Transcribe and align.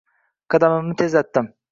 Qadamimni 0.53 0.97
tezlatdim 1.03 1.53